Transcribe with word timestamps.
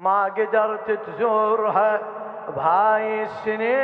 ما 0.00 0.24
قدرت 0.24 0.98
تزورها 1.06 2.00
بهاي 2.56 3.22
السنين. 3.22 3.80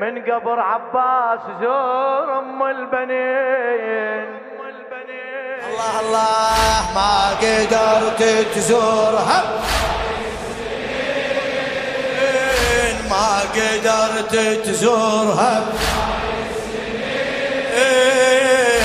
من 0.00 0.22
قبر 0.22 0.60
عباس 0.60 1.40
زور 1.60 2.38
أم 2.38 2.62
البنين. 2.62 4.26
الله 5.68 6.00
الله 6.00 6.94
ما 6.94 7.14
قدرت 7.42 8.22
تزورها. 8.54 9.40
ما 13.10 13.30
قدرت 13.56 14.34
تزورها. 14.64 15.54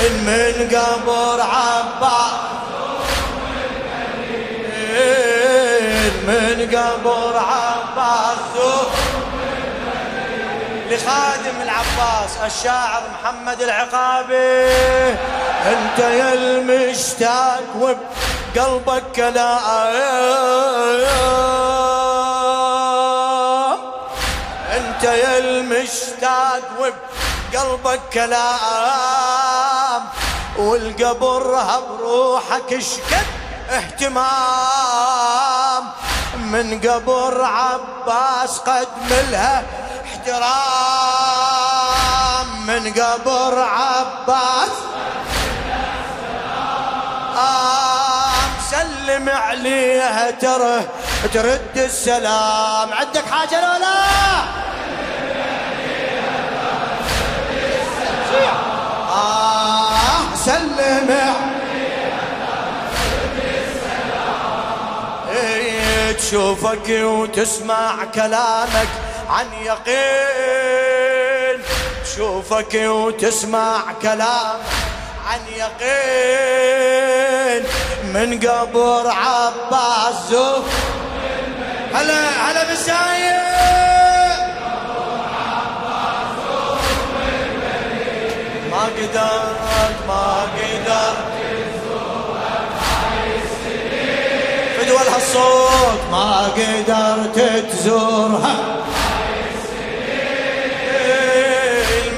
من 0.04 0.56
قبر 0.76 1.42
عباس 1.42 2.56
من 6.28 6.58
قبر 6.76 7.38
عباس 7.38 8.54
لخادم 10.90 11.58
العباس 11.62 12.32
الشاعر 12.46 13.04
محمد 13.14 13.62
العقابي. 13.62 14.72
أنت 15.66 16.00
يا 16.00 16.34
المشتاق 16.34 17.64
وبقلبك 17.76 19.04
كلام 19.16 19.80
أنت 24.78 25.04
يا 25.04 25.38
المشتاق 25.38 26.62
وبقلبك 26.80 28.00
كلام 28.14 29.15
والقبر 30.58 31.62
بروحك 32.00 32.80
شكد 32.80 33.26
اهتمام. 33.70 35.06
من 36.36 36.80
قبر 36.82 37.44
عباس 37.44 38.60
قد 38.60 38.88
ملها 39.10 39.64
احترام. 40.06 41.36
من 42.68 42.94
قبر 42.94 43.60
عباس 43.60 44.72
آم 47.38 48.52
سلم 48.72 49.30
عليها 49.30 50.32
ترى 50.32 50.86
ترد 51.34 51.78
السلام. 51.78 52.94
عندك 52.94 53.26
حاجة 53.32 53.62
لولا؟ 53.62 53.96
تشوفك 66.26 66.90
وتسمع 66.90 68.06
كلامك 68.16 68.88
عن 69.30 69.46
يقين. 69.66 71.60
تشوفك 72.04 72.74
وتسمع 72.74 73.82
كلام 74.02 74.60
عن 75.28 75.40
يقين. 75.58 76.84
من 78.14 78.40
قبر 78.40 79.08
عباس 79.08 80.16
زوف. 80.30 80.66
هلا 81.94 82.52
هلا 82.52 82.64
بالسايق 82.64 83.46
ما 88.72 88.84
قدرت 88.98 89.96
ما 90.08 90.26
قدرت. 90.58 91.35
فدوى 95.16 95.22
هالصوت 95.22 96.02
ما 96.12 96.48
قدرت 96.48 97.40
تزورها 97.72 98.56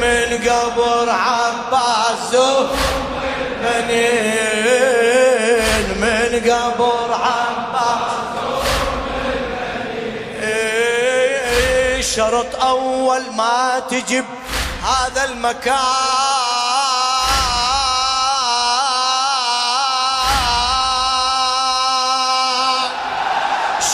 من 0.02 0.38
قبر 0.50 1.09
عباس 1.09 2.36
بنين 3.63 4.78
من 6.02 6.31
قبر 6.52 7.09
عباس 7.13 8.18
شرط 12.16 12.52
أول 12.62 13.22
ما 13.38 13.80
تجيب 13.90 14.25
هذا 14.84 15.24
المكان. 15.24 16.16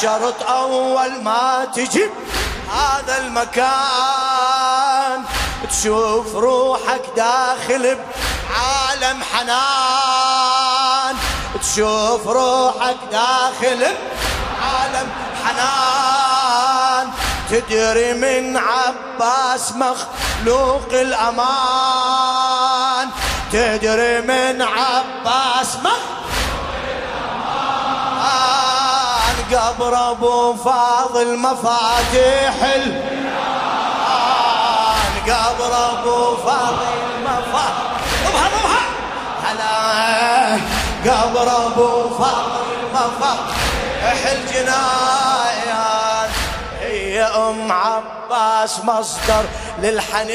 شرط 0.03 0.43
أول 0.49 1.23
ما 1.23 1.67
تجيب 1.75 2.11
هذا 2.73 3.17
المكان. 3.17 3.63
تشوف 5.69 6.35
روحك 6.35 7.01
داخل 7.15 7.97
بعالم 8.49 9.23
حنان. 9.33 11.15
تشوف 11.61 12.27
روحك 12.27 12.97
داخل 13.11 13.79
بعالم 14.59 15.09
حنان. 15.45 17.11
تدري 17.49 18.13
من 18.13 18.57
عباس 18.57 19.71
مخلوق 19.71 20.89
الأمان. 20.91 22.29
تدري 23.51 24.21
من 24.21 24.61
عباس 24.61 25.75
مخلوق 25.75 26.22
قبر 29.53 29.93
ابو 30.11 30.53
فاضل 30.53 31.37
مفاتيح 31.37 32.55
الان 32.75 33.03
قبر 35.27 35.73
ابو 35.91 36.37
فاضل 36.37 36.97
مفاتيح. 37.23 37.93
ضبها 38.25 38.47
ضبها 38.49 38.81
هلا. 39.43 39.75
قبر 41.11 41.47
ابو 41.67 41.89
فاضل 42.09 42.65
مفاتيح 42.93 44.19
الجنايات. 44.31 46.31
هي 46.81 47.23
أم 47.23 47.71
عباس 47.71 48.79
مصدر 48.83 49.43
للحنين. 49.79 50.33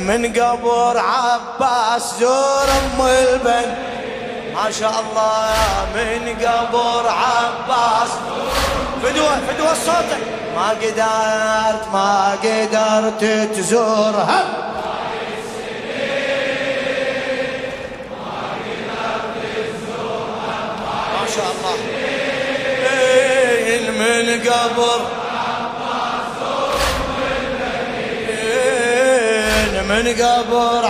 من 0.08 0.32
قبر 0.32 0.98
عباس 0.98 2.14
زور 2.20 2.68
أم 2.78 3.06
البن. 3.06 3.74
ما 4.54 4.70
شاء 4.70 4.94
الله 5.00 5.54
من 5.94 6.36
قبر 6.46 7.08
عباس. 7.08 8.10
فدوة 9.02 9.38
فدوة 9.48 9.74
صوتك. 9.74 10.22
ما 10.56 10.68
قدرت 10.70 11.84
ما 11.92 12.36
قدرت 12.42 13.24
تزورها 13.56 14.44
ما 21.14 21.26
شاء 21.34 21.46
الله. 21.54 21.76
إيه، 22.92 23.90
من 23.90 24.40
قبر 24.40 25.00
من 29.88 30.14
قبر 30.22 30.86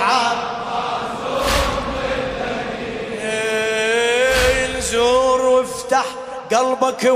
إيه، 3.22 4.80
زور 4.80 5.40
وافتح 5.40 6.04
قلبك 6.52 7.12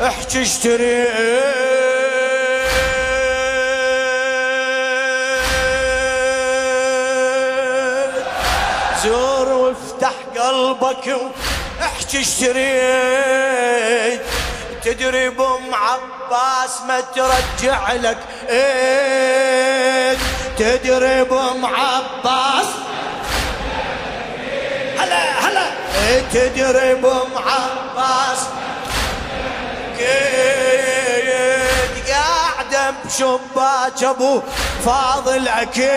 واحكي 0.00 0.42
اشتري 0.42 1.06
زور 9.04 9.48
وافتح 9.48 10.12
قلبك 10.36 11.16
واحكي 11.80 12.20
اشتريت. 12.20 14.20
تدري 14.84 15.28
بام 15.28 15.74
عباس 15.74 16.80
ما 16.88 17.00
ترجع 17.00 17.92
لك. 17.92 18.18
إيه. 18.48 19.51
تدري 20.62 21.24
بام 21.24 21.66
عباس 21.66 22.66
هلا 24.98 25.22
هلا. 25.48 25.66
إيه 26.08 26.22
تدري 26.32 26.94
بام 26.94 27.32
عباس 27.36 28.40
قاعدة 32.08 32.94
بشباك 33.04 34.02
ابو 34.04 34.42
فاضل 34.86 35.48
أكيد 35.48 35.88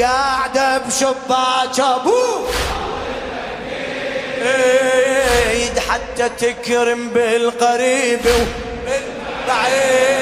قاعدة 0.00 0.78
بشباك 0.78 1.80
ابو 1.80 2.46
ايد 4.42 5.78
حتى 5.78 6.28
تكرم 6.28 7.08
بالقريب 7.08 8.20
وبالبعيد. 8.26 10.17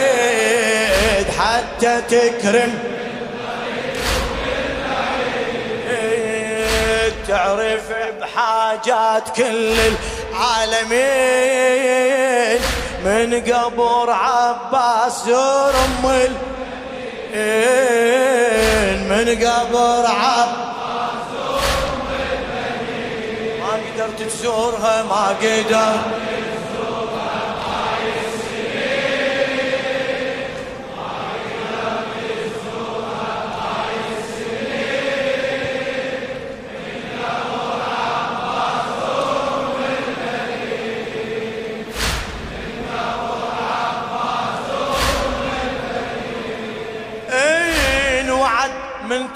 انت 1.55 1.83
تكرم. 2.09 2.73
تعرف 7.29 7.89
بحاجات 8.21 9.25
كل 9.37 9.77
العالمين. 10.33 11.37
من 13.05 13.31
قبر 13.41 14.09
عباس 14.11 15.13
زور 15.27 15.75
ام 15.85 16.05
من 19.09 19.27
قبر 19.45 20.05
عباس 20.07 21.27
ما 23.61 23.73
قدرت 23.85 24.19
تزورها 24.23 24.97
ما 25.03 25.25
قدرت. 25.43 26.36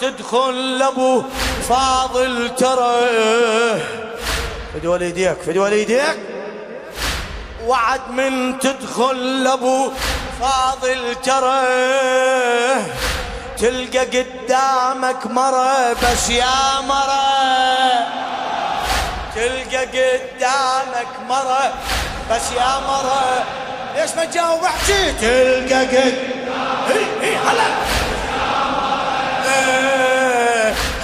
تدخل 0.00 0.78
لابو 0.78 1.22
فاضل 1.68 2.54
ترى. 2.56 3.00
فدول 4.74 5.02
يديك 5.02 5.36
فدول 5.46 5.72
يديك. 5.72 6.18
وعد 7.66 8.10
من 8.10 8.58
تدخل 8.58 9.44
لابو 9.44 9.92
فاضل 10.40 11.14
ترى. 11.24 11.62
تلقى 13.58 13.98
قدامك 13.98 15.26
مرة 15.26 15.92
بس 15.92 16.30
يا 16.30 16.80
مرة. 16.80 17.24
تلقى 19.34 19.86
قدامك 19.86 21.12
مرة 21.28 21.72
بس 22.30 22.52
يا 22.56 22.80
مرة. 22.88 23.44
ليش 23.96 24.10
ما 24.16 24.24
تجاوب؟ 24.24 24.64
احكي 24.64 25.12
تلقى 25.12 25.86
قد 25.86 26.14
اي 27.22 27.36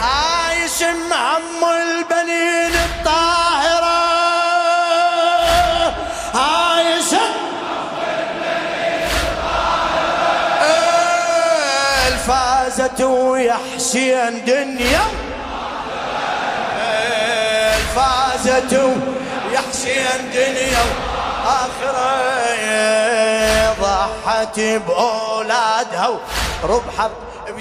هلا 0.00 0.64
اسم 0.64 1.12
عم 1.12 1.62
البنين 1.64 2.74
الطاهرة. 2.74 4.00
هاي 6.34 6.98
اسم 6.98 7.32
الفازت 12.08 13.00
ويا 13.00 13.58
حسين 13.74 14.44
دنيا 14.44 15.02
الفازت 17.76 18.72
ويا 18.72 19.60
دنيا 20.34 20.84
آخرة 21.46 22.16
ضحت 23.80 24.60
بأولادها. 24.60 26.08
وربحت 26.62 27.10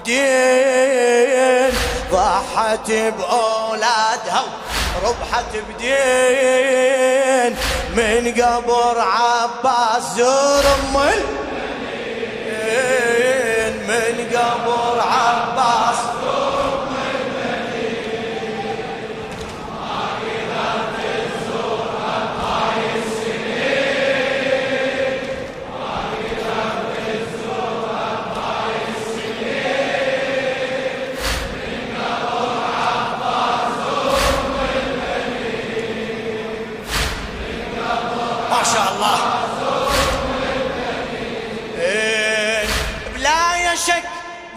بدين 0.06 1.74
ضحت 2.12 2.92
بأولادها 2.92 4.44
ربحت 5.04 5.52
بدين. 5.70 7.52
من 7.96 8.34
قبر 8.42 8.98
عباس 9.00 10.04
زور 10.18 10.66
من 13.88 14.16
قبر 14.34 14.98
عباس 15.02 16.00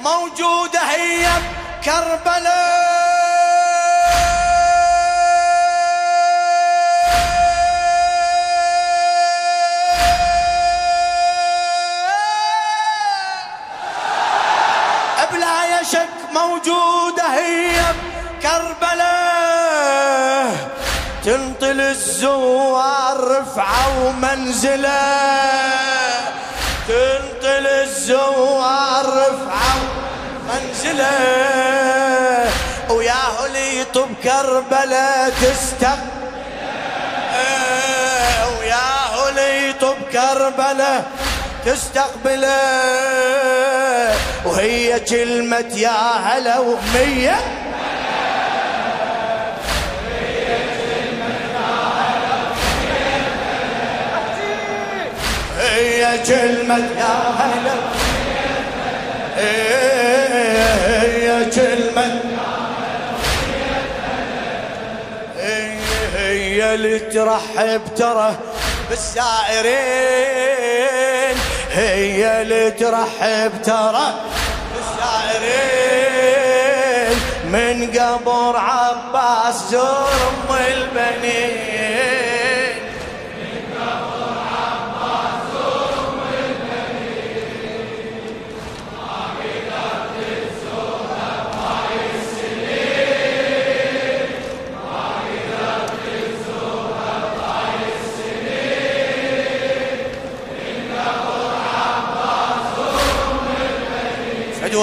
موجودة 0.03 0.81
هي 0.81 1.27
كربلاء. 1.85 2.78
تنطل 21.29 21.81
الزوار 21.81 23.17
رفعة 23.41 24.05
ومنزله 24.05 24.91
تنطل 26.89 27.67
الزوار 27.67 29.07
رفعة 29.07 29.77
منزله. 30.49 31.09
وياه 32.91 33.47
اللي 33.47 33.81
يطب 33.81 34.09
كربلاء 34.23 35.31
تستق 35.43 35.99
وياه 38.61 39.29
اللي 39.29 39.69
يطب 39.71 39.97
كربلاء 40.13 41.11
تستقبله. 41.67 42.59
وهي 44.45 45.01
كلمة 45.01 45.73
يا 45.75 46.13
هلا 46.25 46.59
ومية 46.59 47.58
كلمة 56.27 56.79
يا 56.99 57.15
هلا 57.39 57.75
هي 61.03 61.45
كلمة 61.51 62.21
هي 66.17 66.75
اللي 66.75 66.99
ترحب 66.99 67.81
ترى 67.97 68.37
بالسائرين 68.91 69.79
هي 71.73 72.43
اللي 72.43 72.71
ترحب 72.71 73.53
ترى 73.65 74.15
بالسائرين 74.75 75.89
من 77.45 77.77
قبر 77.99 78.57
عباس 78.57 79.71
زور 79.71 80.09
ام 80.29 80.51
البنين. 80.67 82.18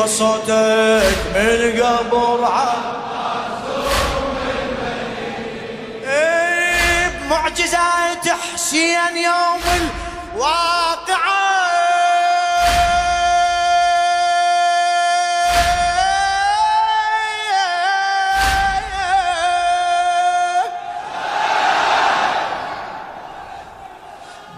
صوتك 0.08 1.18
من 1.36 1.82
قبر 1.82 2.48
إيه، 6.04 7.08
بمعجزات 7.08 8.28
حسين 8.54 9.18
يوم 9.18 9.62
الواقعة. 10.36 11.46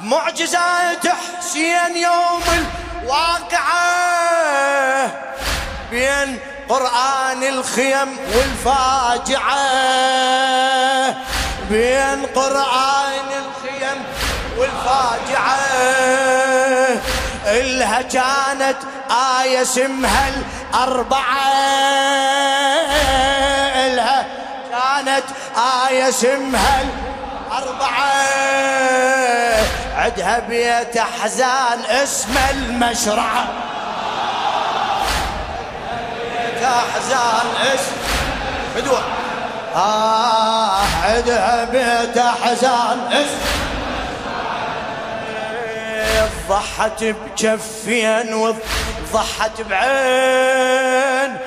معجزات 0.02 1.08
حسين 1.08 1.98
يوم 1.98 2.44
الواقعة. 3.04 3.87
بين 5.92 6.40
قرآن 6.70 7.44
الخيم 7.44 8.18
والفاجعة. 8.36 9.58
بين 11.70 12.26
قرآن 12.36 13.28
الخيم 13.30 14.04
والفاجعة. 14.58 15.58
إلها 17.46 18.02
كانت 18.02 18.78
آية 19.42 19.62
اسمها 19.62 20.30
الأربعة. 20.30 21.48
إلها 23.76 24.26
كانت 24.72 25.26
آية 25.90 26.10
اسمها 26.10 26.82
الأربعة. 27.52 28.14
عدها 29.96 30.40
بيت 30.40 30.98
أحزان 30.98 31.80
اسم 31.90 32.38
المشرعة. 32.50 33.67
بيت 36.68 36.76
أحزان 36.76 37.48
اسم 37.74 37.96
بدوع 38.76 39.00
آه 39.76 40.82
عدها 41.04 41.66
بيت 41.66 42.18
أحزان 42.18 43.00
اسم 43.12 43.40
ضحت 46.50 47.04
بجفين 47.04 48.34
وضحت 48.34 49.62
بعين 49.70 51.38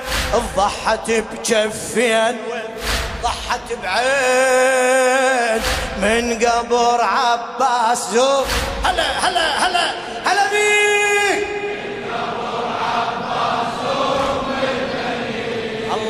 ضحت 0.57 1.11
بجفين 1.11 2.37
ضحت 3.23 3.67
بعين. 3.83 5.61
من 6.01 6.39
قبر 6.45 7.01
عباس 7.01 8.09
زور 8.13 8.45
هلا 8.85 9.03
هلا 9.03 9.67
هلا 9.67 9.91
هلا 10.25 10.43
بيك. 10.51 10.90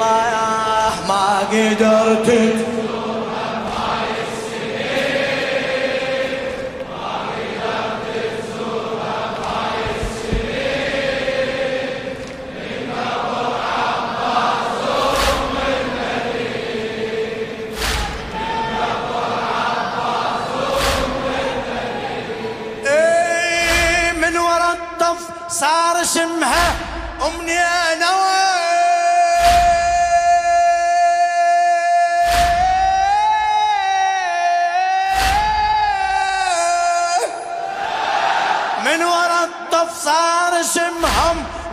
الله 0.02 0.94
ما 1.08 1.40
قدرت 1.52 2.30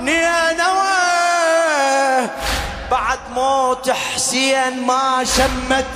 نينوى 0.00 0.98
بعد 2.90 3.18
موت 3.34 3.90
حسين 3.90 4.86
ما 4.86 5.24
شمت. 5.24 5.86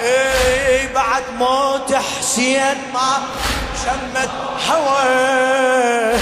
اي 0.00 0.88
بعد 0.94 1.22
موت 1.38 1.94
حسين 1.94 2.76
ما 2.94 3.18
شمت 3.84 4.30
هوى 4.70 6.18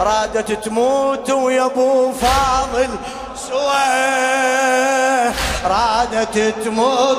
رادت 0.00 0.52
تموت 0.64 1.30
ويا 1.30 1.64
أبو 1.64 2.12
فاضل 2.12 2.90
سوى 3.48 3.72
رادت 5.64 6.38
تموت. 6.64 7.18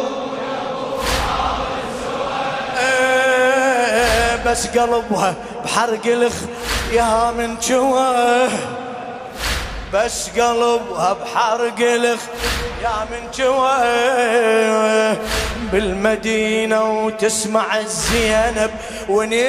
إيه، 2.80 4.44
بس 4.46 4.68
قلبها 4.68 5.34
بحرق 5.66 6.06
الخ 6.06 6.34
يا 6.94 7.32
من 7.38 7.58
جوا 7.68 8.48
بس 9.94 10.30
قلبها 10.30 11.14
بحرق 11.14 11.80
الخ 11.80 12.22
يا 12.84 13.06
من 13.12 13.32
جوا 13.38 15.14
بالمدينة 15.72 17.06
وتسمع 17.06 17.78
الزينب 17.78 18.72
ونين 19.10 19.44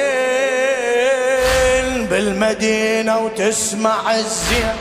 بالمدينة 2.05 3.17
وتسمع 3.19 4.15
الزينب 4.15 4.75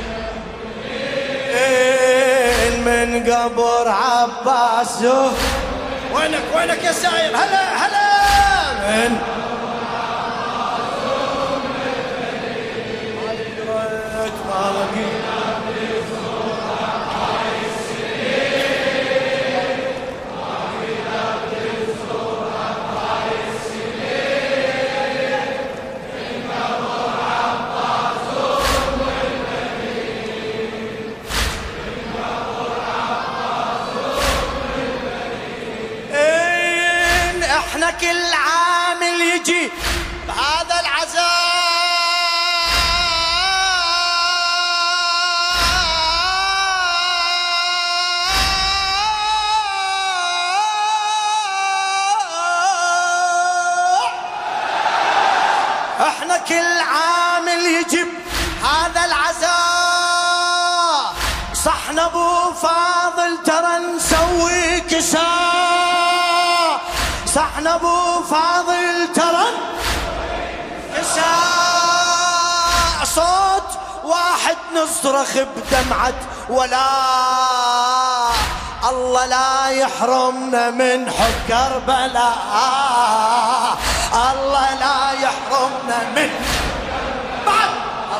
من 2.87 3.33
قبر 3.33 3.88
عباس 3.88 5.02
وينك 6.14 6.42
وينك 6.56 6.85
يا 6.85 6.92
ساير 6.92 7.37
هلا 7.37 7.76
هلا. 7.76 8.04
من 8.90 9.18
كل 38.00 38.32
عامل 38.34 39.20
يجي 39.20 39.70
بهذا 40.28 40.80
العزاء 40.80 41.54
إحنا 56.00 56.36
كل 56.38 56.80
عامل 56.80 57.66
يجب 57.66 58.08
هذا 58.62 59.04
العزاء 59.04 59.54
صحنا 61.64 62.06
ابو 62.06 62.52
فاضل 62.52 63.42
ترى 63.44 63.78
نسوي 63.96 64.80
كسار 64.80 65.53
صحنا 67.54 67.75
أبو 67.75 68.23
فاضل 68.23 69.12
ترى 69.14 69.44
كساء 70.96 71.25
صوت 73.04 73.78
واحد 74.04 74.56
نصرخ 74.75 75.38
بدمعة 75.38 76.14
ولا 76.49 76.87
الله 78.90 79.26
لا 79.26 79.68
يحرمنا 79.68 80.70
من 80.70 81.11
حب 81.11 81.34
كربلاء. 81.49 82.34
الله 84.32 84.75
لا 84.75 85.12
يحرمنا 85.12 85.99
من 86.16 86.30
بعد. 87.46 87.70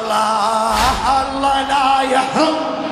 الله 0.01 0.77
الله 1.23 1.63
لا 1.63 2.03
يحرمنا. 2.03 2.84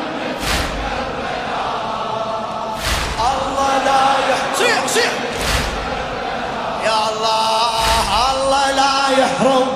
يحرم 9.43 9.69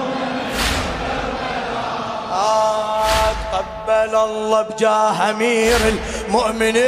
آه 2.33 3.33
قبل 3.53 4.15
الله 4.15 4.63
بجاه 4.63 5.31
أمير 5.31 5.77
المؤمنين. 6.27 6.87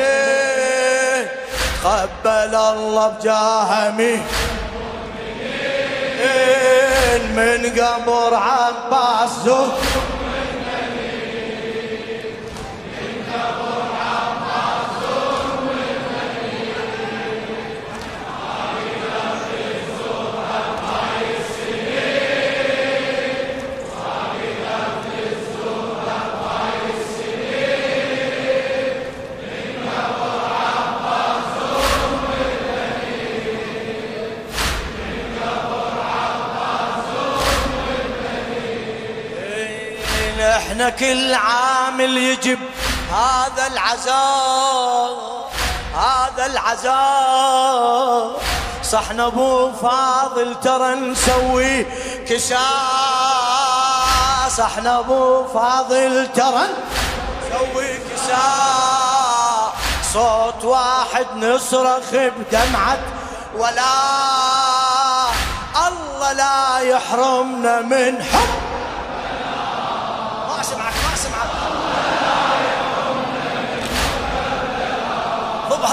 قبل 1.85 2.55
الله 2.55 3.09
بجاه 3.09 3.89
أمير 3.89 4.21
من 7.37 7.61
قبر 7.81 8.35
عباس 8.35 9.31
زهر. 9.45 10.18
كل 41.01 41.35
عام 41.35 42.01
يجب 42.01 42.59
هذا 43.13 43.67
العزاء 43.67 45.51
هذا 45.95 46.47
العزاء. 46.47 48.41
صحنا 48.83 49.27
أبو 49.27 49.73
فاضل 49.73 50.61
ترى 50.61 50.95
نسوي 50.95 51.85
كساء. 52.29 52.59
إحنا 54.61 54.99
أبو 54.99 55.45
فاضل 55.55 56.29
ترى 56.35 56.67
سوي 57.51 57.99
كساء. 57.99 59.75
صوت 60.13 60.65
واحد 60.65 61.27
نصرخ 61.37 62.11
بدمعة 62.13 62.99
ولا 63.57 63.95
الله 65.89 66.33
لا 66.33 66.79
يحرمنا 66.79 67.81
من 67.81 68.23
حب. 68.23 68.58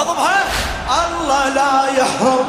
الله 0.05 1.49
لا 1.49 1.85
يحرم 1.97 2.44